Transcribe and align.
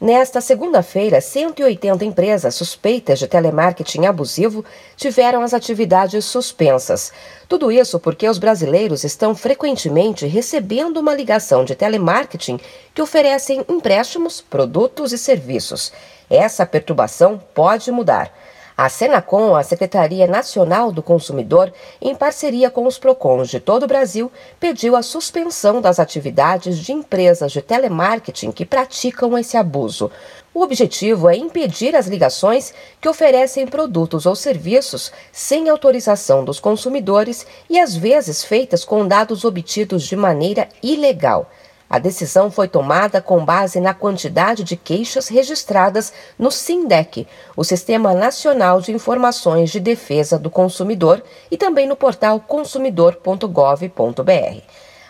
Nesta 0.00 0.40
segunda-feira, 0.40 1.20
180 1.20 2.04
empresas 2.04 2.56
suspeitas 2.56 3.18
de 3.20 3.28
telemarketing 3.28 4.06
abusivo 4.06 4.64
tiveram 4.96 5.40
as 5.42 5.54
atividades 5.54 6.24
suspensas. 6.24 7.12
Tudo 7.48 7.70
isso 7.70 8.00
porque 8.00 8.28
os 8.28 8.36
brasileiros 8.36 9.04
estão 9.04 9.36
frequentemente 9.36 10.26
recebendo 10.26 10.96
uma 10.96 11.14
ligação 11.14 11.64
de 11.64 11.76
telemarketing 11.76 12.58
que 12.92 13.00
oferecem 13.00 13.64
empréstimos, 13.68 14.40
produtos 14.40 15.12
e 15.12 15.18
serviços. 15.18 15.92
Essa 16.28 16.66
perturbação 16.66 17.40
pode 17.54 17.92
mudar. 17.92 18.32
A 18.76 18.88
Senacom, 18.88 19.54
a 19.54 19.62
Secretaria 19.62 20.26
Nacional 20.26 20.90
do 20.90 21.00
Consumidor, 21.00 21.72
em 22.02 22.12
parceria 22.12 22.68
com 22.68 22.88
os 22.88 22.98
PROCONs 22.98 23.48
de 23.48 23.60
todo 23.60 23.84
o 23.84 23.86
Brasil, 23.86 24.32
pediu 24.58 24.96
a 24.96 25.02
suspensão 25.02 25.80
das 25.80 26.00
atividades 26.00 26.78
de 26.78 26.92
empresas 26.92 27.52
de 27.52 27.62
telemarketing 27.62 28.50
que 28.50 28.66
praticam 28.66 29.38
esse 29.38 29.56
abuso. 29.56 30.10
O 30.52 30.60
objetivo 30.60 31.28
é 31.30 31.36
impedir 31.36 31.94
as 31.94 32.08
ligações 32.08 32.74
que 33.00 33.08
oferecem 33.08 33.64
produtos 33.64 34.26
ou 34.26 34.34
serviços 34.34 35.12
sem 35.30 35.68
autorização 35.68 36.44
dos 36.44 36.58
consumidores 36.58 37.46
e 37.70 37.78
às 37.78 37.94
vezes 37.94 38.42
feitas 38.42 38.84
com 38.84 39.06
dados 39.06 39.44
obtidos 39.44 40.02
de 40.02 40.16
maneira 40.16 40.68
ilegal. 40.82 41.48
A 41.88 41.98
decisão 41.98 42.50
foi 42.50 42.66
tomada 42.66 43.20
com 43.20 43.44
base 43.44 43.78
na 43.78 43.92
quantidade 43.92 44.64
de 44.64 44.76
queixas 44.76 45.28
registradas 45.28 46.12
no 46.38 46.50
SINDEC, 46.50 47.28
o 47.56 47.62
Sistema 47.62 48.14
Nacional 48.14 48.80
de 48.80 48.92
Informações 48.92 49.70
de 49.70 49.78
Defesa 49.78 50.38
do 50.38 50.50
Consumidor, 50.50 51.22
e 51.50 51.56
também 51.56 51.86
no 51.86 51.94
portal 51.94 52.40
consumidor.gov.br. 52.40 54.62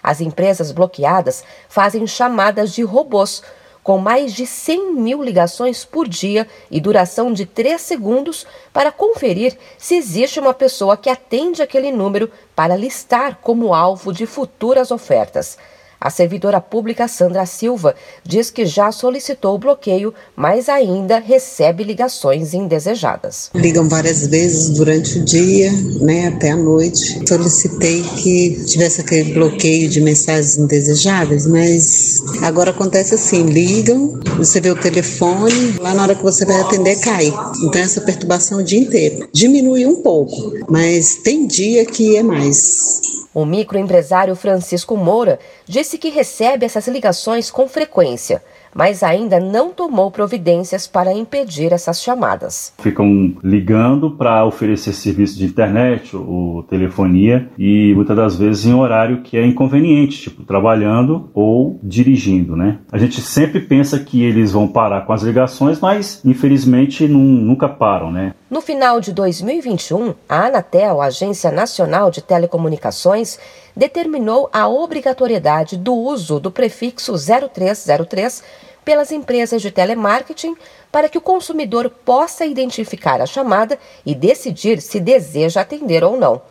As 0.02 0.20
empresas 0.20 0.72
bloqueadas 0.72 1.44
fazem 1.68 2.06
chamadas 2.06 2.74
de 2.74 2.82
robôs, 2.82 3.42
com 3.82 3.98
mais 3.98 4.32
de 4.32 4.46
100 4.46 4.94
mil 4.94 5.22
ligações 5.22 5.84
por 5.84 6.08
dia 6.08 6.48
e 6.70 6.80
duração 6.80 7.32
de 7.32 7.46
3 7.46 7.80
segundos 7.80 8.46
para 8.72 8.90
conferir 8.90 9.56
se 9.78 9.94
existe 9.94 10.40
uma 10.40 10.54
pessoa 10.54 10.96
que 10.96 11.10
atende 11.10 11.62
aquele 11.62 11.92
número 11.92 12.30
para 12.56 12.76
listar 12.76 13.38
como 13.42 13.74
alvo 13.74 14.12
de 14.12 14.26
futuras 14.26 14.90
ofertas. 14.90 15.56
A 16.04 16.10
servidora 16.10 16.60
pública 16.60 17.08
Sandra 17.08 17.46
Silva 17.46 17.94
diz 18.22 18.50
que 18.50 18.66
já 18.66 18.92
solicitou 18.92 19.54
o 19.54 19.58
bloqueio, 19.58 20.12
mas 20.36 20.68
ainda 20.68 21.18
recebe 21.18 21.82
ligações 21.82 22.52
indesejadas. 22.52 23.50
Ligam 23.54 23.88
várias 23.88 24.26
vezes 24.26 24.68
durante 24.68 25.18
o 25.18 25.24
dia, 25.24 25.72
né, 26.02 26.28
até 26.28 26.50
a 26.50 26.56
noite. 26.56 27.26
Solicitei 27.26 28.02
que 28.02 28.64
tivesse 28.66 29.00
aquele 29.00 29.32
bloqueio 29.32 29.88
de 29.88 30.02
mensagens 30.02 30.58
indesejáveis, 30.58 31.46
mas 31.46 32.22
agora 32.42 32.72
acontece 32.72 33.14
assim: 33.14 33.46
ligam, 33.46 34.20
você 34.36 34.60
vê 34.60 34.70
o 34.70 34.76
telefone, 34.76 35.78
lá 35.80 35.94
na 35.94 36.02
hora 36.02 36.14
que 36.14 36.22
você 36.22 36.44
vai 36.44 36.60
atender 36.60 37.00
cai. 37.00 37.32
Então 37.62 37.80
essa 37.80 38.02
perturbação 38.02 38.58
o 38.58 38.62
dia 38.62 38.78
inteiro. 38.78 39.26
Diminui 39.32 39.86
um 39.86 40.02
pouco, 40.02 40.52
mas 40.68 41.14
tem 41.14 41.46
dia 41.46 41.86
que 41.86 42.14
é 42.14 42.22
mais. 42.22 43.13
O 43.34 43.44
microempresário 43.44 44.36
Francisco 44.36 44.96
Moura 44.96 45.40
disse 45.66 45.98
que 45.98 46.08
recebe 46.08 46.64
essas 46.64 46.86
ligações 46.86 47.50
com 47.50 47.68
frequência 47.68 48.40
mas 48.74 49.02
ainda 49.02 49.38
não 49.38 49.70
tomou 49.70 50.10
providências 50.10 50.86
para 50.86 51.12
impedir 51.12 51.72
essas 51.72 52.02
chamadas. 52.02 52.72
Ficam 52.78 53.34
ligando 53.42 54.10
para 54.10 54.44
oferecer 54.44 54.92
serviço 54.92 55.38
de 55.38 55.44
internet 55.44 56.16
ou 56.16 56.62
telefonia 56.64 57.48
e 57.58 57.94
muitas 57.94 58.16
das 58.16 58.36
vezes 58.36 58.66
em 58.66 58.74
horário 58.74 59.22
que 59.22 59.36
é 59.36 59.46
inconveniente, 59.46 60.22
tipo 60.22 60.42
trabalhando 60.42 61.30
ou 61.32 61.78
dirigindo, 61.82 62.56
né? 62.56 62.78
A 62.90 62.98
gente 62.98 63.20
sempre 63.20 63.60
pensa 63.60 63.98
que 63.98 64.22
eles 64.22 64.52
vão 64.52 64.66
parar 64.66 65.02
com 65.02 65.12
as 65.12 65.22
ligações, 65.22 65.80
mas 65.80 66.20
infelizmente 66.24 67.06
não, 67.06 67.20
nunca 67.20 67.68
param, 67.68 68.10
né? 68.10 68.34
No 68.50 68.60
final 68.60 69.00
de 69.00 69.12
2021, 69.12 70.14
a 70.28 70.46
Anatel, 70.46 71.00
a 71.00 71.06
Agência 71.06 71.50
Nacional 71.50 72.10
de 72.10 72.22
Telecomunicações, 72.22 73.38
determinou 73.76 74.48
a 74.52 74.68
obrigatoriedade 74.68 75.76
do 75.76 75.92
uso 75.92 76.38
do 76.38 76.50
prefixo 76.50 77.14
0303 77.14 78.44
pelas 78.84 79.10
empresas 79.10 79.62
de 79.62 79.70
telemarketing 79.70 80.56
para 80.92 81.08
que 81.08 81.18
o 81.18 81.20
consumidor 81.20 81.90
possa 81.90 82.44
identificar 82.44 83.20
a 83.20 83.26
chamada 83.26 83.78
e 84.04 84.14
decidir 84.14 84.80
se 84.80 85.00
deseja 85.00 85.60
atender 85.60 86.04
ou 86.04 86.16
não. 86.16 86.42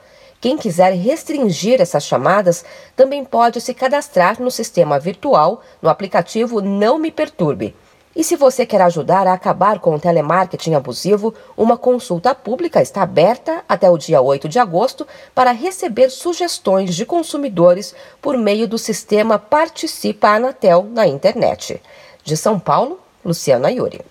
Quem 0.42 0.58
quiser 0.58 0.92
restringir 0.92 1.80
essas 1.80 2.04
chamadas 2.04 2.66
também 2.98 3.24
pode 3.24 3.62
se 3.62 3.74
cadastrar 3.74 4.42
no 4.42 4.52
sistema 4.52 5.00
virtual 5.00 5.62
no 5.82 5.90
aplicativo 5.90 6.60
Não 6.60 7.00
Me 7.00 7.12
Perturbe. 7.12 7.74
E 8.16 8.24
se 8.24 8.36
você 8.36 8.64
quer 8.64 8.82
ajudar 8.82 9.26
a 9.26 9.34
acabar 9.34 9.80
com 9.80 9.96
o 9.96 10.00
telemarketing 10.00 10.76
abusivo, 10.76 11.34
uma 11.58 11.78
consulta 11.78 12.36
pública 12.36 12.80
está 12.80 13.02
aberta 13.02 13.64
até 13.68 13.90
o 13.90 13.98
dia 13.98 14.22
8 14.22 14.48
de 14.48 14.60
agosto 14.60 15.08
para 15.34 15.52
receber 15.52 16.10
sugestões 16.10 16.94
de 16.94 17.06
consumidores 17.06 17.96
por 18.22 18.38
meio 18.38 18.68
do 18.68 18.78
sistema 18.78 19.40
Participa 19.40 20.28
Anatel 20.28 20.86
na 20.92 21.08
internet. 21.08 21.82
De 22.24 22.36
São 22.38 22.60
Paulo, 22.60 23.00
Luciana 23.24 23.70
Yuri. 23.70 24.02